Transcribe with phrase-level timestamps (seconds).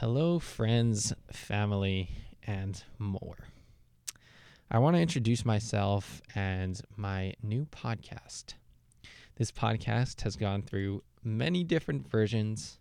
[0.00, 2.08] Hello, friends, family,
[2.46, 3.48] and more.
[4.70, 8.54] I want to introduce myself and my new podcast.
[9.38, 12.78] This podcast has gone through many different versions,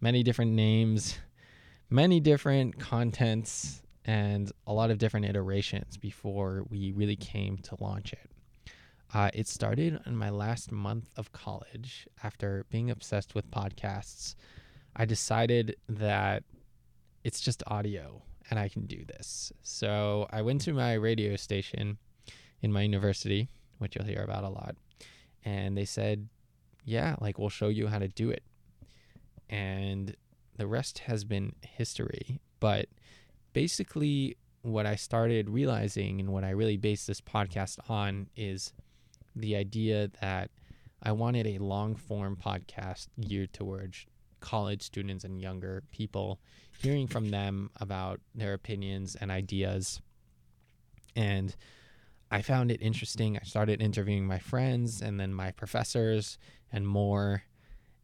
[0.00, 1.18] many different names,
[1.90, 8.14] many different contents, and a lot of different iterations before we really came to launch
[8.14, 8.30] it.
[9.12, 14.34] Uh, it started in my last month of college after being obsessed with podcasts.
[14.96, 16.44] I decided that
[17.24, 19.52] it's just audio and I can do this.
[19.62, 21.98] So I went to my radio station
[22.62, 24.76] in my university, which you'll hear about a lot,
[25.44, 26.28] and they said,
[26.84, 28.42] Yeah, like we'll show you how to do it.
[29.48, 30.14] And
[30.56, 32.40] the rest has been history.
[32.60, 32.86] But
[33.52, 38.72] basically, what I started realizing and what I really based this podcast on is
[39.36, 40.50] the idea that
[41.02, 44.06] I wanted a long form podcast geared towards
[44.44, 46.38] college students and younger people,
[46.78, 50.00] hearing from them about their opinions and ideas.
[51.16, 51.56] And
[52.30, 53.38] I found it interesting.
[53.38, 56.38] I started interviewing my friends and then my professors
[56.70, 57.44] and more.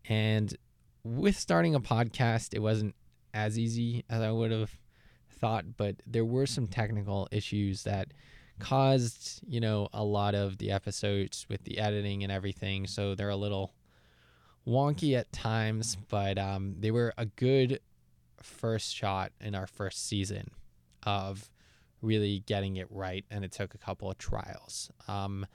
[0.09, 0.57] And
[1.05, 2.95] with starting a podcast, it wasn't
[3.35, 4.73] as easy as I would have
[5.31, 8.09] thought, but there were some technical issues that
[8.61, 12.87] caused, you know, a lot of the episodes with the editing and everything.
[12.87, 13.73] So they're a little
[14.71, 17.81] wonky at times, but um, they were a good
[18.43, 20.51] first shot in our first season
[21.03, 21.51] of
[22.01, 23.25] really getting it right.
[23.31, 24.91] And it took a couple of trials.
[25.09, 25.47] Um,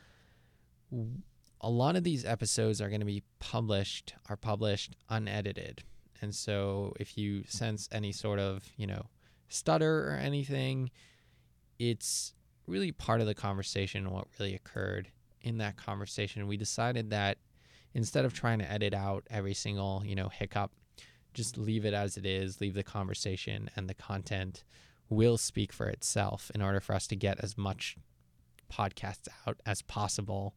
[1.61, 5.83] a lot of these episodes are going to be published, are published unedited.
[6.21, 9.07] And so if you sense any sort of, you know,
[9.47, 10.91] stutter or anything,
[11.79, 12.33] it's
[12.67, 15.09] really part of the conversation and what really occurred
[15.41, 16.47] in that conversation.
[16.47, 17.37] We decided that
[17.95, 20.71] instead of trying to edit out every single, you know, hiccup,
[21.33, 24.63] just leave it as it is, leave the conversation and the content
[25.09, 27.95] will speak for itself in order for us to get as much
[28.71, 30.53] podcasts out as possible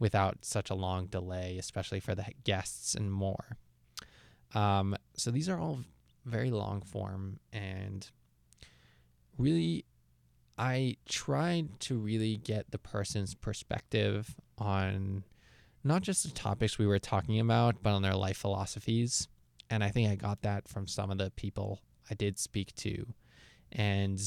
[0.00, 3.56] without such a long delay, especially for the guests and more.
[4.54, 5.80] Um, so these are all
[6.24, 8.10] very long form and
[9.38, 9.84] really
[10.58, 15.24] I tried to really get the person's perspective on
[15.82, 19.28] not just the topics we were talking about, but on their life philosophies.
[19.70, 21.80] And I think I got that from some of the people
[22.10, 23.06] I did speak to.
[23.72, 24.20] And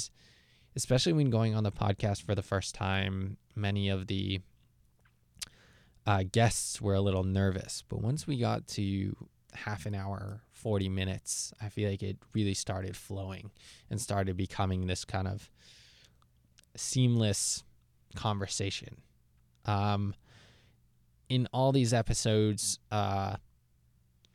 [0.75, 4.41] especially when going on the podcast for the first time, many of the
[6.05, 7.83] uh, guests were a little nervous.
[7.87, 9.15] But once we got to
[9.53, 13.51] half an hour, 40 minutes, I feel like it really started flowing
[13.89, 15.49] and started becoming this kind of
[16.75, 17.63] seamless
[18.15, 19.01] conversation.
[19.65, 20.15] Um,
[21.29, 23.37] in all these episodes, uh,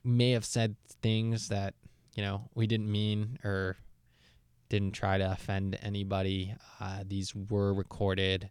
[0.05, 1.75] may have said things that
[2.15, 3.77] you know we didn't mean or
[4.69, 6.55] didn't try to offend anybody.
[6.81, 8.51] Uh, these were recorded,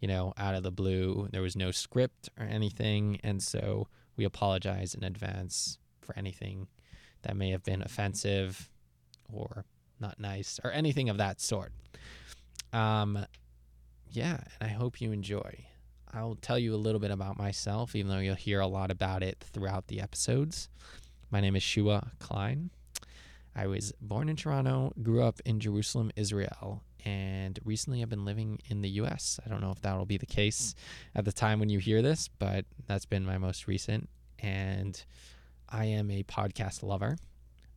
[0.00, 1.28] you know, out of the blue.
[1.30, 6.68] There was no script or anything, and so we apologize in advance for anything
[7.22, 8.70] that may have been offensive
[9.32, 9.64] or
[10.00, 11.72] not nice or anything of that sort.
[12.72, 13.26] Um,
[14.10, 15.66] yeah, and I hope you enjoy.
[16.16, 19.24] I'll tell you a little bit about myself, even though you'll hear a lot about
[19.24, 20.68] it throughout the episodes.
[21.32, 22.70] My name is Shua Klein.
[23.56, 28.60] I was born in Toronto, grew up in Jerusalem, Israel, and recently I've been living
[28.68, 29.40] in the US.
[29.44, 30.76] I don't know if that'll be the case
[31.16, 34.08] at the time when you hear this, but that's been my most recent.
[34.38, 35.02] And
[35.68, 37.16] I am a podcast lover.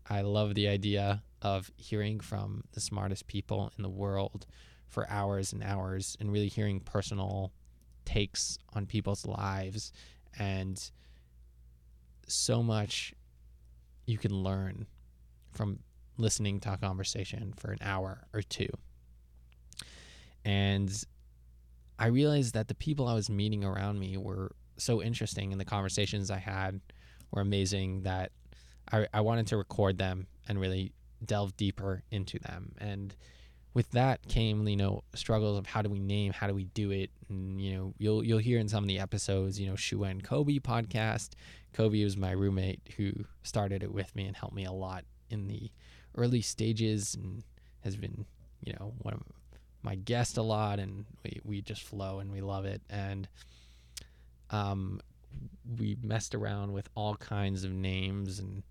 [0.07, 4.45] I love the idea of hearing from the smartest people in the world
[4.87, 7.51] for hours and hours and really hearing personal
[8.07, 9.91] takes on people's lives
[10.39, 10.91] and
[12.25, 13.13] so much
[14.05, 14.87] you can learn
[15.51, 15.79] from
[16.17, 18.69] listening to a conversation for an hour or two.
[20.45, 20.89] And
[21.99, 25.65] I realized that the people I was meeting around me were so interesting and the
[25.65, 26.79] conversations I had
[27.31, 28.31] were amazing that
[28.89, 30.93] I, I wanted to record them and really
[31.25, 32.71] delve deeper into them.
[32.77, 33.13] And
[33.77, 36.89] with that came you know struggles of how do we name how do we do
[36.89, 37.11] it?
[37.29, 40.23] And you know you'll you'll hear in some of the episodes you know Shua and
[40.23, 41.33] Kobe podcast.
[41.73, 43.11] Kobe was my roommate who
[43.43, 45.69] started it with me and helped me a lot in the
[46.15, 47.43] early stages and
[47.81, 48.25] has been
[48.63, 49.21] you know one of
[49.83, 52.81] my guest a lot and we, we just flow and we love it.
[52.89, 53.27] And
[54.49, 55.01] um
[55.77, 58.63] we messed around with all kinds of names and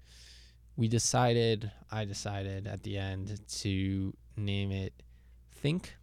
[0.76, 4.92] we decided I decided at the end to name it
[5.50, 5.96] Think.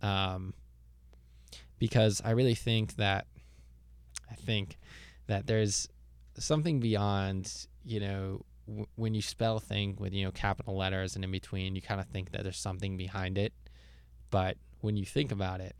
[0.00, 0.54] Um,
[1.78, 3.26] because I really think that
[4.30, 4.78] I think
[5.26, 5.88] that there's
[6.38, 11.24] something beyond, you know, w- when you spell think with you know capital letters and
[11.24, 13.52] in between, you kind of think that there's something behind it,
[14.30, 15.74] but when you think about it,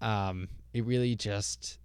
[0.00, 1.78] um, it really just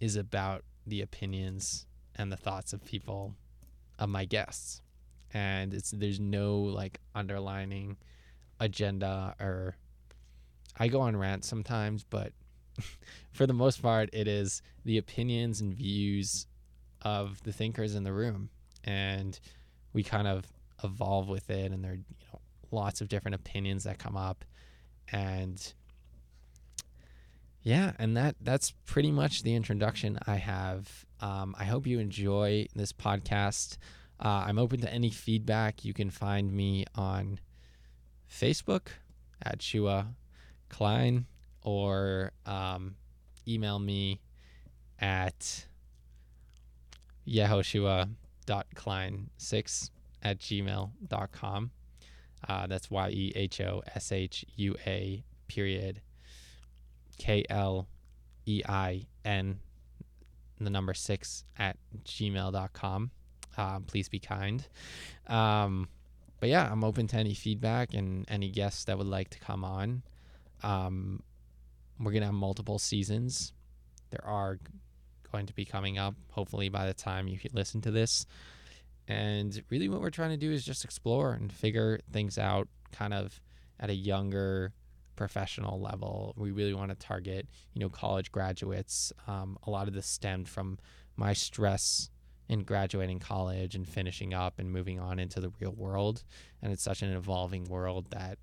[0.00, 3.34] is about the opinions and the thoughts of people
[3.98, 4.80] of my guests.
[5.32, 7.96] And it's there's no like underlining
[8.60, 9.76] agenda or
[10.78, 12.32] I go on rants sometimes but
[13.32, 16.46] for the most part it is the opinions and views
[17.02, 18.50] of the thinkers in the room.
[18.84, 19.38] And
[19.92, 20.44] we kind of
[20.82, 24.44] evolve with it and there are you know lots of different opinions that come up.
[25.10, 25.74] And
[27.64, 32.66] yeah and that that's pretty much the introduction i have um, i hope you enjoy
[32.74, 33.76] this podcast
[34.20, 37.38] uh, i'm open to any feedback you can find me on
[38.30, 38.88] facebook
[39.42, 40.06] at shua
[40.68, 41.26] klein
[41.62, 42.94] or um,
[43.48, 44.20] email me
[45.00, 45.66] at
[47.26, 49.90] yehoshua.klein6
[50.22, 51.70] at gmail.com.
[52.46, 56.02] Uh, that's Y E H O S H U A period
[57.18, 57.88] K L
[58.46, 59.60] E I N,
[60.60, 63.10] the number six at gmail.com.
[63.56, 64.66] Um, please be kind.
[65.26, 65.88] Um,
[66.40, 69.64] but yeah, I'm open to any feedback and any guests that would like to come
[69.64, 70.02] on.
[70.62, 71.22] Um,
[71.98, 73.52] we're going to have multiple seasons.
[74.10, 74.58] There are
[75.30, 78.26] going to be coming up, hopefully, by the time you listen to this.
[79.06, 83.12] And really, what we're trying to do is just explore and figure things out kind
[83.12, 83.40] of
[83.78, 84.72] at a younger
[85.16, 86.34] professional level.
[86.36, 89.12] We really want to target, you know, college graduates.
[89.26, 90.78] Um, a lot of this stemmed from
[91.16, 92.10] my stress
[92.48, 96.24] in graduating college and finishing up and moving on into the real world.
[96.62, 98.38] And it's such an evolving world that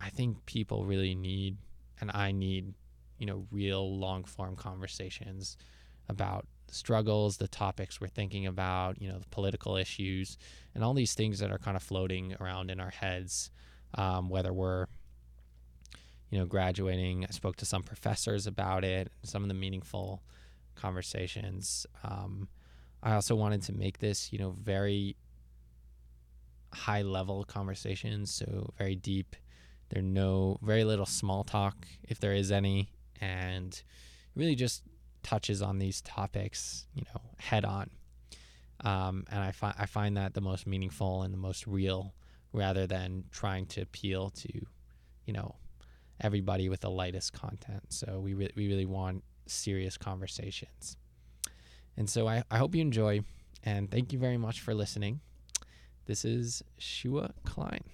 [0.00, 1.56] I think people really need,
[2.00, 2.74] and I need,
[3.18, 5.56] you know, real long form conversations
[6.08, 10.38] about struggles, the topics we're thinking about, you know, the political issues,
[10.74, 13.50] and all these things that are kind of floating around in our heads,
[13.94, 14.86] um, whether we're,
[16.32, 17.26] you know, graduating.
[17.28, 20.22] I spoke to some professors about it, some of the meaningful
[20.74, 21.86] conversations.
[22.02, 22.48] Um,
[23.02, 25.14] I also wanted to make this, you know, very
[26.72, 29.36] high level conversations, so very deep.
[29.90, 33.80] There no very little small talk if there is any, and
[34.34, 34.84] really just
[35.22, 37.90] touches on these topics, you know, head on.
[38.80, 42.14] Um, and I find I find that the most meaningful and the most real,
[42.54, 44.66] rather than trying to appeal to,
[45.26, 45.56] you know,
[46.22, 47.82] everybody with the lightest content.
[47.88, 50.96] So we re- we really want serious conversations.
[51.96, 53.20] And so I, I hope you enjoy,
[53.64, 55.20] and thank you very much for listening.
[56.06, 57.84] This is Shua Klein.